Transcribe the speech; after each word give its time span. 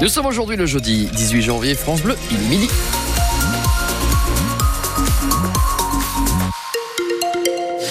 Nous 0.00 0.08
sommes 0.08 0.26
aujourd'hui 0.26 0.56
le 0.56 0.66
jeudi 0.66 1.06
18 1.06 1.42
janvier, 1.42 1.74
France 1.74 2.02
Bleu, 2.02 2.16
il 2.30 2.36
est 2.36 2.48
midi. 2.48 2.68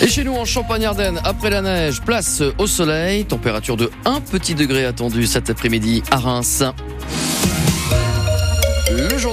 Et 0.01 0.07
chez 0.07 0.23
nous 0.23 0.33
en 0.33 0.45
Champagne-Ardenne, 0.45 1.21
après 1.23 1.49
la 1.49 1.61
neige, 1.61 2.01
place 2.01 2.41
au 2.57 2.65
soleil, 2.65 3.25
température 3.25 3.77
de 3.77 3.91
1 4.05 4.21
petit 4.21 4.55
degré 4.55 4.85
attendue 4.85 5.27
cet 5.27 5.49
après-midi 5.49 6.01
à 6.09 6.17
Reims. 6.17 6.63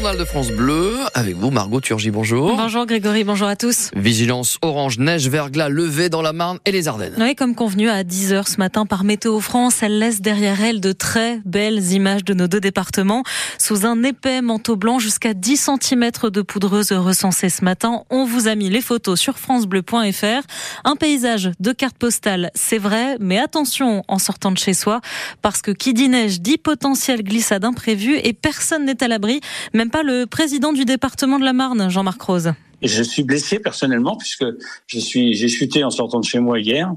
Journal 0.09 0.25
de 0.25 0.31
France 0.31 0.51
Bleu, 0.51 0.95
avec 1.13 1.37
vous 1.37 1.51
Margot 1.51 1.83
Turgy, 1.83 2.11
bonjour. 2.11 2.57
Bonjour 2.57 2.87
Grégory, 2.87 3.25
bonjour 3.25 3.47
à 3.47 3.57
tous. 3.57 3.91
Vigilance 3.95 4.57
orange, 4.63 4.99
neige, 4.99 5.29
verglas 5.29 5.69
levée 5.69 6.09
dans 6.09 6.23
la 6.23 6.33
Marne 6.33 6.59
et 6.65 6.73
les 6.73 6.89
Ardennes. 6.89 7.13
Oui, 7.19 7.35
comme 7.35 7.55
convenu 7.55 7.91
à 7.91 8.05
10h 8.05 8.51
ce 8.51 8.57
matin 8.57 8.87
par 8.87 9.05
Météo 9.05 9.39
France, 9.41 9.83
elle 9.83 9.99
laisse 9.99 10.23
derrière 10.23 10.63
elle 10.63 10.81
de 10.81 10.93
très 10.93 11.43
belles 11.45 11.93
images 11.93 12.25
de 12.25 12.33
nos 12.33 12.49
deux 12.49 12.61
départements. 12.61 13.23
Sous 13.59 13.85
un 13.85 14.03
épais 14.03 14.41
manteau 14.41 14.77
blanc, 14.77 14.99
jusqu'à 14.99 15.35
10 15.35 15.69
cm 15.83 16.11
de 16.33 16.41
poudreuse 16.41 16.93
recensée 16.93 17.51
ce 17.51 17.63
matin. 17.63 18.05
On 18.09 18.25
vous 18.25 18.49
a 18.49 18.55
mis 18.55 18.71
les 18.71 18.81
photos 18.81 19.21
sur 19.21 19.37
francebleu.fr. 19.37 20.47
Un 20.85 20.97
paysage 20.97 21.51
de 21.61 21.73
carte 21.73 21.99
postale, 21.99 22.51
c'est 22.55 22.79
vrai, 22.79 23.19
mais 23.21 23.39
attention 23.39 24.05
en 24.09 24.19
sortant 24.19 24.53
de 24.53 24.59
chez 24.59 24.73
soi, 24.73 25.03
parce 25.43 25.61
que 25.61 25.71
qui 25.71 25.93
dit 25.93 26.09
neige 26.09 26.41
dit 26.41 26.57
potentiel 26.57 27.23
glissade 27.23 27.67
imprévue 27.67 28.17
et 28.17 28.33
personne 28.33 28.87
n'est 28.87 29.03
à 29.03 29.09
l'abri 29.09 29.43
même 29.75 29.91
pas 29.91 29.98
le 30.03 30.27
président 30.27 30.73
du 30.73 30.85
département 30.85 31.39
de 31.39 31.45
la 31.45 31.53
Marne, 31.53 31.91
Jean-Marc 31.91 32.21
Rose. 32.21 32.53
Je 32.83 33.03
suis 33.03 33.25
blessé 33.25 33.59
personnellement 33.59 34.17
puisque 34.17 34.45
je 34.87 34.99
suis 34.99 35.35
j'ai 35.35 35.49
chuté 35.49 35.83
en 35.83 35.91
sortant 35.91 36.21
de 36.21 36.25
chez 36.25 36.39
moi 36.39 36.61
hier. 36.61 36.93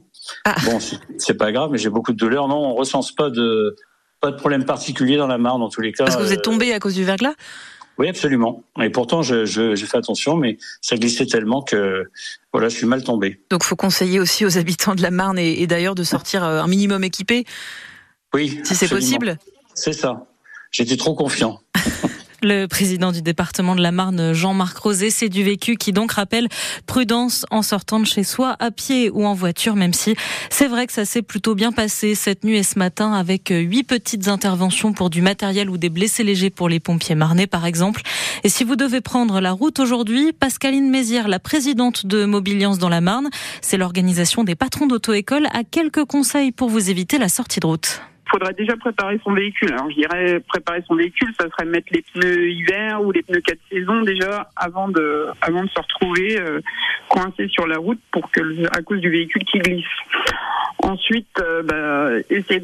Ah. 0.46 0.56
Bon, 0.66 0.78
c'est 1.18 1.34
pas 1.34 1.52
grave, 1.52 1.70
mais 1.72 1.78
j'ai 1.78 1.90
beaucoup 1.90 2.14
de 2.14 2.18
douleurs. 2.18 2.48
Non, 2.48 2.58
on 2.58 2.76
recense 2.76 3.12
pas 3.12 3.30
de 3.30 3.76
pas 4.20 4.32
de 4.32 4.38
problème 4.38 4.66
particulier 4.66 5.18
dans 5.18 5.28
la 5.28 5.40
Marne 5.40 5.62
en 5.64 5.70
tous 5.70 5.82
les 5.82 5.92
cas. 5.92 6.06
Parce 6.06 6.16
que 6.16 6.22
vous 6.22 6.32
êtes 6.34 6.44
tombé 6.44 6.72
à 6.74 6.80
cause 6.80 6.94
du 6.94 7.04
verglas? 7.04 7.34
Oui, 7.98 8.08
absolument. 8.08 8.64
Et 8.82 8.90
pourtant, 8.90 9.22
j'ai 9.22 9.46
je, 9.46 9.76
fait 9.76 9.98
attention, 9.98 10.36
mais 10.36 10.58
ça 10.82 10.96
glissait 10.96 11.26
tellement 11.26 11.62
que 11.62 12.10
voilà, 12.54 12.70
je 12.70 12.78
suis 12.78 12.88
mal 12.88 13.04
tombé. 13.04 13.42
Donc, 13.50 13.64
faut 13.64 13.76
conseiller 13.76 14.20
aussi 14.20 14.46
aux 14.46 14.58
habitants 14.58 14.96
de 14.96 15.02
la 15.02 15.12
Marne 15.12 15.38
et, 15.38 15.68
d'ailleurs 15.68 15.96
de 15.96 16.04
sortir 16.04 16.44
euh, 16.44 16.62
un 16.62 16.68
minimum 16.68 17.04
équipé? 17.04 17.46
Oui. 18.34 18.60
Si 18.64 18.76
c'est 18.76 18.88
possible? 18.88 19.38
C'est 19.74 19.94
ça. 19.94 20.26
J'étais 20.72 20.98
trop 20.98 21.16
confiant. 21.16 21.60
Le 22.44 22.66
président 22.66 23.12
du 23.12 23.22
département 23.22 23.76
de 23.76 23.82
la 23.82 23.92
Marne, 23.92 24.34
Jean-Marc 24.34 24.76
Rosé, 24.80 25.12
c'est 25.12 25.30
du 25.30 25.44
vécu 25.44 25.76
qui 25.76 25.92
donc 25.92 26.14
rappelle 26.14 26.48
prudence 26.88 27.46
en 27.52 27.62
sortant 27.62 28.00
de 28.00 28.06
chez 28.06 28.24
soi, 28.24 28.56
à 28.60 28.72
pied 28.72 29.12
ou 29.12 29.28
en 29.28 29.36
voiture, 29.36 29.76
même 29.76 29.94
si 29.94 30.16
c'est 30.50 30.68
vrai 30.68 30.88
que 30.88 30.94
ça 30.94 31.06
s'est 31.06 31.22
plutôt 31.22 31.54
bien 31.54 31.72
passé 31.72 32.16
cette 32.16 32.44
nuit 32.44 32.58
et 32.58 32.64
ce 32.64 32.80
matin 32.80 33.14
avec 33.14 33.50
huit 33.50 33.84
petites 33.84 34.28
interventions 34.28 34.92
pour 34.92 35.12
du 35.12 35.22
matériel 35.22 35.70
ou 35.70 35.78
des 35.78 35.90
blessés 35.90 36.24
légers 36.24 36.50
pour 36.50 36.68
les 36.68 36.80
pompiers 36.80 37.14
marnais, 37.14 37.46
par 37.46 37.68
exemple. 37.68 38.02
Et 38.44 38.50
si 38.50 38.64
vous 38.64 38.76
devez 38.76 39.02
prendre 39.02 39.40
la 39.40 39.52
route 39.52 39.80
aujourd'hui, 39.80 40.34
Pascaline 40.34 40.90
Mézières, 40.90 41.28
la 41.28 41.38
présidente 41.38 42.08
de 42.08 42.26
Mobiliance 42.26 42.80
dans 42.80 42.90
la 42.90 43.02
Marne, 43.02 43.30
c'est 43.62 43.78
l'organisation 43.78 44.44
des 44.44 44.56
patrons 44.56 44.88
d'auto-école, 44.88 45.46
a 45.54 45.64
quelques 45.64 46.06
conseils 46.06 46.52
pour 46.52 46.70
vous 46.70 46.90
éviter 46.90 47.20
la 47.20 47.30
sortie 47.30 47.60
de 47.60 47.68
route 47.68 48.02
faudrait 48.32 48.54
déjà 48.54 48.76
préparer 48.78 49.20
son 49.24 49.34
véhicule. 49.34 49.74
Alors 49.74 49.90
je 49.90 49.96
dirais 49.96 50.40
préparer 50.48 50.84
son 50.88 50.96
véhicule, 50.96 51.34
ça 51.40 51.50
serait 51.50 51.66
mettre 51.66 51.88
les 51.92 52.02
pneus 52.02 52.50
hiver 52.52 53.02
ou 53.04 53.12
les 53.12 53.22
pneus 53.22 53.42
quatre 53.42 53.60
saisons 53.70 54.02
déjà 54.02 54.50
avant 54.56 54.88
de 54.88 55.28
avant 55.42 55.64
de 55.64 55.70
se 55.70 55.80
retrouver 55.80 56.40
euh, 56.40 56.62
coincé 57.10 57.48
sur 57.50 57.68
la 57.68 57.78
route 57.78 58.00
pour 58.12 58.32
que 58.32 58.42
à 58.76 58.82
cause 58.82 59.02
du 59.02 59.10
véhicule 59.10 59.44
qui 59.44 59.60
glisse. 59.60 59.86
Ensuite, 60.80 61.40
euh, 61.40 61.62
bah, 61.64 62.10
essayer 62.30 62.64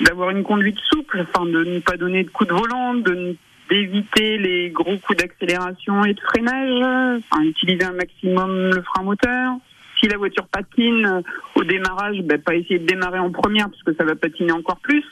d'avoir 0.00 0.30
une 0.30 0.42
conduite 0.42 0.78
souple, 0.90 1.24
enfin 1.28 1.46
de 1.46 1.64
ne 1.64 1.78
pas 1.78 1.96
donner 1.96 2.24
de 2.24 2.30
coups 2.30 2.50
de 2.50 2.54
volant, 2.54 2.94
de 2.94 3.36
d'éviter 3.70 4.36
les 4.36 4.68
gros 4.70 4.98
coups 4.98 5.18
d'accélération 5.18 6.04
et 6.04 6.12
de 6.12 6.20
freinage, 6.20 7.22
enfin, 7.30 7.42
utiliser 7.42 7.84
un 7.84 7.92
maximum 7.92 8.74
le 8.74 8.82
frein 8.82 9.02
moteur, 9.02 9.54
si 9.98 10.08
la 10.08 10.18
voiture 10.18 10.46
patine 10.48 11.22
au 11.62 11.64
démarrage, 11.64 12.18
ben, 12.22 12.40
pas 12.40 12.54
essayer 12.54 12.78
de 12.78 12.86
démarrer 12.86 13.18
en 13.18 13.30
première 13.30 13.70
parce 13.70 13.82
que 13.82 13.94
ça 13.94 14.04
va 14.04 14.14
patiner 14.14 14.52
encore 14.52 14.78
plus. 14.78 15.04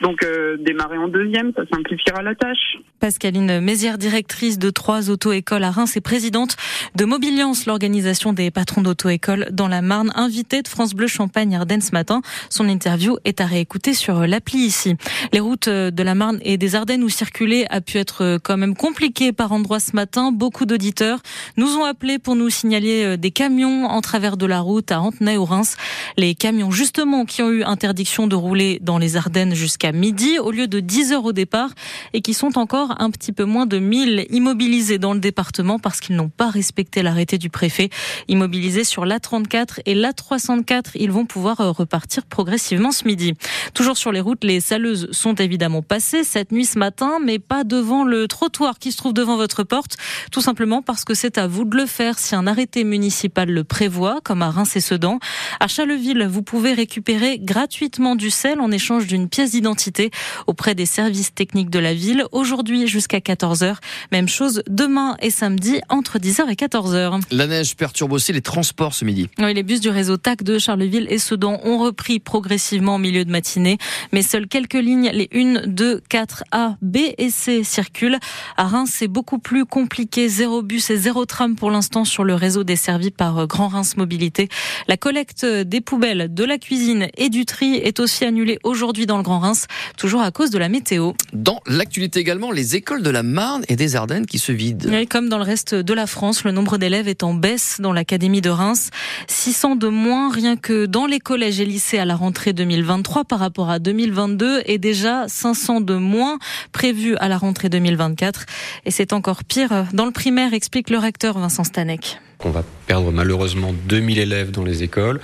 Donc 0.00 0.22
euh, 0.22 0.56
démarrer 0.58 0.98
en 0.98 1.08
deuxième, 1.08 1.52
ça 1.54 1.62
simplifiera 1.72 2.22
la 2.22 2.34
tâche. 2.34 2.78
Pascaline 3.00 3.60
Mézière, 3.60 3.96
directrice 3.96 4.58
de 4.58 4.70
trois 4.70 5.08
auto-écoles 5.10 5.62
à 5.62 5.70
Reims 5.70 5.96
et 5.96 6.00
présidente 6.00 6.56
de 6.94 7.04
Mobiliance, 7.04 7.66
l'organisation 7.66 8.32
des 8.32 8.50
patrons 8.50 8.82
d'auto-école 8.82 9.48
dans 9.52 9.68
la 9.68 9.82
Marne, 9.82 10.12
invitée 10.14 10.62
de 10.62 10.68
France 10.68 10.94
Bleu 10.94 11.06
Champagne 11.06 11.54
Ardennes 11.54 11.80
ce 11.80 11.92
matin. 11.92 12.22
Son 12.50 12.68
interview 12.68 13.16
est 13.24 13.40
à 13.40 13.46
réécouter 13.46 13.94
sur 13.94 14.26
l'appli 14.26 14.58
ici. 14.58 14.96
Les 15.32 15.40
routes 15.40 15.68
de 15.68 16.02
la 16.02 16.14
Marne 16.14 16.38
et 16.42 16.58
des 16.58 16.74
Ardennes 16.74 17.04
où 17.04 17.08
circuler 17.08 17.64
a 17.70 17.80
pu 17.80 17.98
être 17.98 18.38
quand 18.42 18.56
même 18.56 18.74
compliqué 18.74 19.32
par 19.32 19.52
endroits 19.52 19.80
ce 19.80 19.94
matin. 19.94 20.32
Beaucoup 20.32 20.66
d'auditeurs 20.66 21.20
nous 21.56 21.76
ont 21.76 21.84
appelés 21.84 22.18
pour 22.18 22.34
nous 22.34 22.50
signaler 22.50 23.16
des 23.16 23.30
camions 23.30 23.86
en 23.86 24.00
travers 24.00 24.36
de 24.36 24.46
la 24.46 24.60
route 24.60 24.90
à 24.90 25.00
Antenay 25.00 25.36
ou 25.36 25.44
Reims. 25.44 25.76
Les 26.16 26.34
camions 26.34 26.70
justement 26.70 27.24
qui 27.24 27.42
ont 27.42 27.50
eu 27.50 27.62
interdiction 27.62 28.26
de 28.26 28.36
rouler 28.36 28.78
dans 28.82 28.98
les 28.98 29.16
Ardennes 29.16 29.54
jusqu'à 29.54 29.92
midi 29.92 30.38
au 30.38 30.50
lieu 30.50 30.66
de 30.66 30.80
10 30.80 31.12
heures 31.12 31.24
au 31.24 31.32
départ 31.32 31.70
et 32.12 32.20
qui 32.20 32.34
sont 32.34 32.58
encore 32.58 32.94
un 33.00 33.10
petit 33.10 33.32
peu 33.32 33.44
moins 33.44 33.66
de 33.66 33.78
1000 33.78 34.26
immobilisés 34.30 34.98
dans 34.98 35.14
le 35.14 35.20
département 35.20 35.78
parce 35.78 36.00
qu'ils 36.00 36.16
n'ont 36.16 36.28
pas 36.28 36.50
respecté 36.50 37.02
l'arrêté 37.02 37.38
du 37.38 37.50
préfet. 37.50 37.90
Immobilisés 38.28 38.84
sur 38.84 39.04
l'A34 39.04 39.80
et 39.86 39.94
l'A304, 39.94 40.92
ils 40.94 41.10
vont 41.10 41.26
pouvoir 41.26 41.60
euh, 41.60 41.70
repartir 41.70 42.24
progressivement 42.26 42.92
ce 42.92 43.04
midi. 43.04 43.34
Toujours 43.74 43.96
sur 43.96 44.12
les 44.12 44.20
routes, 44.20 44.44
les 44.44 44.60
saleuses 44.60 45.08
sont 45.12 45.34
évidemment 45.34 45.82
passées 45.82 46.24
cette 46.24 46.52
nuit 46.52 46.64
ce 46.64 46.78
matin, 46.78 47.18
mais 47.22 47.38
pas 47.38 47.64
devant 47.64 48.04
le 48.04 48.28
trottoir 48.28 48.78
qui 48.78 48.92
se 48.92 48.96
trouve 48.96 49.12
devant 49.12 49.36
votre 49.36 49.62
porte, 49.62 49.96
tout 50.30 50.40
simplement 50.40 50.82
parce 50.82 51.04
que 51.04 51.14
c'est 51.14 51.38
à 51.38 51.46
vous 51.46 51.64
de 51.64 51.76
le 51.76 51.86
faire 51.86 52.18
si 52.18 52.34
un 52.34 52.46
arrêté 52.46 52.84
municipal 52.84 53.48
le 53.50 53.64
prévoit, 53.64 54.20
comme 54.22 54.42
à 54.42 54.50
Reims 54.50 54.76
et 54.76 54.80
Sedan. 54.80 55.18
À 55.60 55.68
Chaleville, 55.84 56.26
vous 56.26 56.40
pouvez 56.40 56.72
récupérer 56.72 57.38
gratuitement 57.38 58.16
du 58.16 58.30
sel 58.30 58.58
en 58.58 58.70
échange 58.70 59.06
d'une 59.06 59.28
pièce 59.28 59.50
d'identité 59.50 60.10
auprès 60.46 60.74
des 60.74 60.86
services 60.86 61.34
techniques 61.34 61.68
de 61.68 61.78
la 61.78 61.92
ville. 61.92 62.24
Aujourd'hui 62.32 62.86
jusqu'à 62.86 63.18
14h. 63.18 63.76
Même 64.10 64.26
chose 64.26 64.62
demain 64.66 65.14
et 65.20 65.28
samedi 65.28 65.82
entre 65.90 66.18
10h 66.18 66.48
et 66.50 66.54
14h. 66.54 67.20
La 67.30 67.46
neige 67.46 67.76
perturbe 67.76 68.12
aussi 68.12 68.32
les 68.32 68.40
transports 68.40 68.94
ce 68.94 69.04
midi. 69.04 69.28
Oui, 69.38 69.52
les 69.52 69.62
bus 69.62 69.80
du 69.80 69.90
réseau 69.90 70.16
TAC 70.16 70.42
de 70.42 70.58
Charleville 70.58 71.06
et 71.10 71.18
Sedan 71.18 71.60
ont 71.64 71.76
repris 71.76 72.18
progressivement 72.18 72.94
en 72.94 72.98
milieu 72.98 73.26
de 73.26 73.30
matinée, 73.30 73.76
mais 74.10 74.22
seules 74.22 74.48
quelques 74.48 74.72
lignes, 74.72 75.10
les 75.12 75.28
1, 75.34 75.66
2, 75.66 76.00
4, 76.08 76.44
A, 76.50 76.76
B 76.80 76.96
et 77.18 77.28
C 77.28 77.62
circulent. 77.62 78.18
À 78.56 78.64
Reims, 78.68 78.90
c'est 78.90 79.08
beaucoup 79.08 79.38
plus 79.38 79.66
compliqué. 79.66 80.30
Zéro 80.30 80.62
bus 80.62 80.88
et 80.88 80.96
zéro 80.96 81.26
tram 81.26 81.56
pour 81.56 81.70
l'instant 81.70 82.06
sur 82.06 82.24
le 82.24 82.32
réseau 82.32 82.64
desservi 82.64 83.10
par 83.10 83.46
Grand 83.46 83.68
Reims 83.68 83.98
Mobilité. 83.98 84.48
La 84.88 84.96
collecte 84.96 85.44
des 85.64 85.80
poubelles, 85.80 86.32
de 86.32 86.44
la 86.44 86.58
cuisine 86.58 87.08
et 87.16 87.28
du 87.28 87.44
tri 87.44 87.74
est 87.76 88.00
aussi 88.00 88.24
annulée 88.24 88.58
aujourd'hui 88.62 89.06
dans 89.06 89.16
le 89.16 89.22
Grand 89.22 89.38
Reims 89.38 89.66
toujours 89.96 90.22
à 90.22 90.30
cause 90.30 90.50
de 90.50 90.58
la 90.58 90.68
météo. 90.68 91.12
Dans 91.32 91.60
l'actualité 91.66 92.20
également, 92.20 92.50
les 92.50 92.76
écoles 92.76 93.02
de 93.02 93.10
la 93.10 93.22
Marne 93.22 93.64
et 93.68 93.76
des 93.76 93.96
Ardennes 93.96 94.26
qui 94.26 94.38
se 94.38 94.52
vident. 94.52 94.90
comme 95.08 95.28
dans 95.28 95.38
le 95.38 95.44
reste 95.44 95.74
de 95.74 95.94
la 95.94 96.06
France, 96.06 96.44
le 96.44 96.52
nombre 96.52 96.78
d'élèves 96.78 97.08
est 97.08 97.22
en 97.22 97.34
baisse 97.34 97.78
dans 97.80 97.92
l'Académie 97.92 98.40
de 98.40 98.50
Reims. 98.50 98.90
600 99.28 99.76
de 99.76 99.88
moins 99.88 100.30
rien 100.30 100.56
que 100.56 100.86
dans 100.86 101.06
les 101.06 101.20
collèges 101.20 101.60
et 101.60 101.64
lycées 101.64 101.98
à 101.98 102.04
la 102.04 102.16
rentrée 102.16 102.52
2023 102.52 103.24
par 103.24 103.38
rapport 103.38 103.70
à 103.70 103.78
2022 103.78 104.62
et 104.66 104.78
déjà 104.78 105.26
500 105.28 105.80
de 105.80 105.94
moins 105.94 106.38
prévus 106.72 107.16
à 107.16 107.28
la 107.28 107.38
rentrée 107.38 107.68
2024. 107.68 108.46
Et 108.84 108.90
c'est 108.90 109.12
encore 109.12 109.44
pire 109.44 109.86
dans 109.92 110.06
le 110.06 110.12
primaire, 110.12 110.54
explique 110.54 110.90
le 110.90 110.98
recteur 110.98 111.38
Vincent 111.38 111.64
Stanek. 111.64 112.20
On 112.44 112.50
va 112.50 112.64
perdre 112.86 113.10
malheureusement 113.10 113.72
2000 113.88 114.18
élèves 114.18 114.50
dans 114.50 114.64
les 114.64 114.82
écoles. 114.82 115.20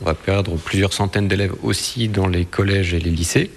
On 0.00 0.06
va 0.06 0.14
perdre 0.14 0.56
plusieurs 0.56 0.92
centaines 0.92 1.28
d'élèves 1.28 1.54
aussi 1.62 2.08
dans 2.08 2.26
les 2.26 2.44
collèges 2.44 2.94
et 2.94 3.00
les 3.00 3.10
lycées. 3.10 3.50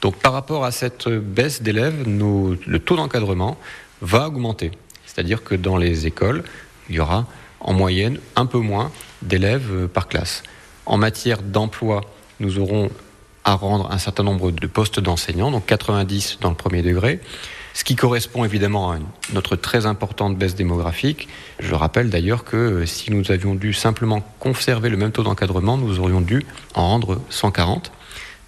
Donc 0.00 0.16
par 0.16 0.32
rapport 0.32 0.64
à 0.64 0.70
cette 0.70 1.08
baisse 1.08 1.62
d'élèves, 1.62 2.04
le 2.06 2.78
taux 2.78 2.96
d'encadrement 2.96 3.58
va 4.00 4.28
augmenter. 4.28 4.70
C'est-à-dire 5.06 5.44
que 5.44 5.54
dans 5.54 5.76
les 5.76 6.06
écoles, 6.06 6.42
il 6.88 6.96
y 6.96 7.00
aura 7.00 7.26
en 7.60 7.72
moyenne 7.72 8.18
un 8.36 8.46
peu 8.46 8.58
moins 8.58 8.90
d'élèves 9.22 9.70
euh, 9.72 9.88
par 9.88 10.08
classe. 10.08 10.42
En 10.86 10.98
matière 10.98 11.42
d'emploi, 11.42 12.02
nous 12.40 12.58
aurons 12.58 12.90
à 13.44 13.54
rendre 13.54 13.90
un 13.90 13.98
certain 13.98 14.22
nombre 14.22 14.50
de 14.50 14.66
postes 14.66 15.00
d'enseignants, 15.00 15.50
donc 15.50 15.66
90 15.66 16.38
dans 16.40 16.50
le 16.50 16.54
premier 16.54 16.82
degré, 16.82 17.20
ce 17.74 17.84
qui 17.84 17.96
correspond 17.96 18.44
évidemment 18.44 18.92
à 18.92 18.98
notre 19.32 19.56
très 19.56 19.84
importante 19.86 20.36
baisse 20.38 20.54
démographique. 20.54 21.28
Je 21.58 21.74
rappelle 21.74 22.08
d'ailleurs 22.08 22.44
que 22.44 22.86
si 22.86 23.10
nous 23.10 23.30
avions 23.30 23.54
dû 23.54 23.72
simplement 23.72 24.22
conserver 24.38 24.88
le 24.88 24.96
même 24.96 25.12
taux 25.12 25.24
d'encadrement, 25.24 25.76
nous 25.76 25.98
aurions 25.98 26.20
dû 26.20 26.46
en 26.74 26.88
rendre 26.88 27.20
140. 27.30 27.90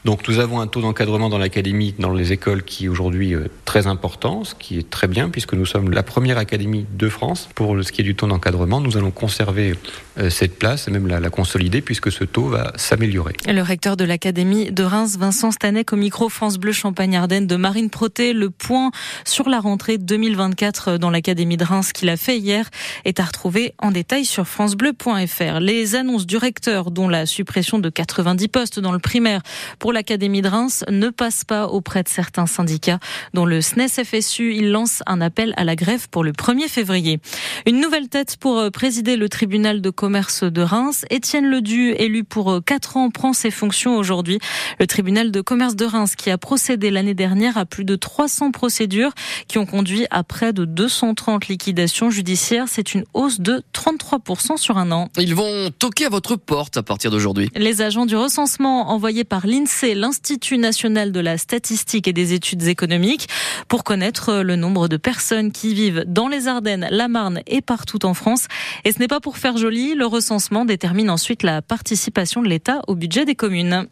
Donc 0.07 0.29
nous 0.29 0.39
avons 0.39 0.61
un 0.61 0.69
taux 0.69 0.81
d'encadrement 0.81 1.29
dans 1.29 1.37
l'académie, 1.37 1.93
dans 1.99 2.13
les 2.13 2.33
écoles 2.33 2.63
qui 2.63 2.85
est 2.85 2.89
aujourd'hui 2.89 3.35
euh, 3.35 3.49
très 3.65 3.89
important, 3.89 4.45
ce 4.45 4.55
qui 4.55 4.79
est 4.79 4.89
très 4.89 5.09
bien 5.09 5.31
puisque 5.31 5.53
nous 5.53 5.67
sommes 5.67 5.91
la 5.91 6.05
première 6.05 6.39
académie 6.39 6.87
de 6.97 7.09
France 7.09 7.49
pour 7.57 7.83
ce 7.83 7.91
qui 7.91 8.03
est 8.03 8.05
du 8.05 8.15
taux 8.15 8.29
d'encadrement. 8.29 8.81
Nous 8.81 8.97
allons 8.97 9.11
conserver 9.11 9.75
euh, 10.19 10.31
cette 10.31 10.61
place 10.61 10.87
et 10.87 10.93
même 10.93 11.09
la, 11.09 11.19
la 11.19 11.29
consolider 11.29 11.81
puisque 11.81 12.13
ce 12.13 12.23
taux 12.23 12.47
va 12.47 12.73
s'améliorer. 12.77 13.35
Le 13.49 13.63
recteur 13.63 13.97
de 13.97 14.05
l'académie 14.05 14.71
de 14.71 14.85
Reims, 14.85 15.17
Vincent 15.19 15.51
Stanec, 15.51 15.93
au 15.93 15.97
micro 15.97 16.29
France 16.29 16.59
Bleu 16.59 16.71
Champagne-Ardenne 16.71 17.49
de 17.49 17.57
Marine 17.57 17.91
Proté, 17.91 18.33
le 18.33 18.51
point 18.51 18.93
sur 19.25 19.49
la 19.49 19.59
rentrée 19.59 19.99
2024 19.99 20.99
dans 20.99 21.11
l'académie 21.11 21.57
de 21.57 21.65
Reims 21.65 21.93
qu'il 21.93 22.11
a 22.11 22.17
fait 22.17 22.39
hier 22.39 22.71
est 23.05 23.19
à 23.19 23.25
retrouver 23.25 23.75
en 23.79 23.91
détail 23.91 24.25
sur 24.25 24.47
francebleu.fr. 24.47 25.59
Les 25.59 25.97
annonces 25.97 26.27
du 26.27 26.37
recteur, 26.37 26.93
dont 26.93 27.09
la 27.09 27.27
suppression 27.27 27.81
de 27.81 27.91
90 27.91 28.47
postes 28.47 28.79
dans 28.79 28.93
le 28.93 29.01
primaire 29.01 29.43
pour 29.81 29.96
l'académie 29.97 30.43
de 30.43 30.49
Reims, 30.49 30.85
ne 30.91 31.09
passent 31.09 31.45
pas 31.45 31.69
auprès 31.69 32.03
de 32.03 32.09
certains 32.09 32.45
syndicats, 32.45 32.99
dont 33.33 33.47
le 33.47 33.63
SNES 33.63 34.05
FSU. 34.05 34.55
Il 34.55 34.71
lance 34.71 35.03
un 35.07 35.23
appel 35.23 35.55
à 35.57 35.65
la 35.65 35.75
grève 35.75 36.11
pour 36.11 36.23
le 36.23 36.33
1er 36.33 36.69
février. 36.69 37.19
Une 37.65 37.81
nouvelle 37.81 38.11
tête 38.11 38.37
pour 38.37 38.59
euh, 38.59 38.69
présider 38.69 39.17
le 39.17 39.31
tribunal 39.31 39.81
de 39.81 39.89
commerce 39.89 40.45
de 40.45 40.61
Reims. 40.61 41.07
Étienne 41.09 41.47
Ledu, 41.47 41.93
élu 41.93 42.25
pour 42.25 42.61
4 42.63 42.97
euh, 42.97 43.01
ans, 43.01 43.11
prend 43.11 43.33
ses 43.33 43.51
fonctions 43.51 43.97
aujourd'hui. 43.97 44.39
Le 44.79 44.87
tribunal 44.87 45.31
de 45.31 45.41
commerce 45.41 45.77
de 45.77 45.87
Reims 45.87 46.15
qui 46.15 46.31
a 46.31 46.37
procédé 46.37 46.91
l'année 46.91 47.15
dernière 47.15 47.57
à 47.57 47.65
plus 47.65 47.85
de 47.85 47.97
300 47.97 48.51
procédures 48.51 49.13
qui 49.49 49.57
ont 49.57 49.65
conduit 49.65 50.05
à 50.11 50.25
près 50.25 50.53
de 50.53 50.67
230 50.67 51.49
liquidations 51.49 52.11
judiciaires. 52.11 52.67
C'est 52.69 52.93
une 52.93 53.05
hausse 53.15 53.41
de 53.41 53.63
33% 53.73 54.59
sur 54.59 54.77
un 54.77 54.93
an. 54.93 55.09
Ils 55.17 55.35
vont 55.35 55.71
toquer 55.79 56.05
à 56.05 56.11
votre 56.11 56.37
porte 56.37 56.77
à 56.77 56.83
partir 56.83 57.11
d'aujourd'hui. 57.11 57.51
Les 57.57 57.81
agents 57.81 58.05
du 58.05 58.17
recensement 58.17 58.91
envoyés 58.91 59.25
par 59.25 59.47
l'INSEE, 59.77 59.95
l'Institut 59.95 60.59
national 60.59 61.13
de 61.13 61.21
la 61.21 61.39
statistique 61.39 62.09
et 62.09 62.13
des 62.13 62.33
études 62.33 62.67
économiques, 62.67 63.29
pour 63.69 63.85
connaître 63.85 64.37
le 64.37 64.57
nombre 64.57 64.89
de 64.89 64.97
personnes 64.97 65.53
qui 65.53 65.75
vivent 65.75 66.05
dans 66.07 66.29
les 66.29 66.49
Ardennes, 66.49 66.89
la 66.91 67.09
Marne 67.09 67.41
et 67.47 67.61
partout 67.61 68.05
en 68.07 68.15
France. 68.15 68.47
Et 68.85 68.93
ce 68.93 68.99
n'est 68.99 69.09
pas 69.09 69.21
pour 69.21 69.37
faire 69.37 69.57
joli, 69.57 69.95
le 69.95 70.07
recensement 70.07 70.65
détermine 70.65 71.11
ensuite 71.11 71.43
la 71.43 71.63
participation 71.63 72.43
de 72.43 72.49
l'État 72.49 72.81
au 72.87 72.95
budget 72.95 73.25
des 73.25 73.35
communes. 73.35 73.87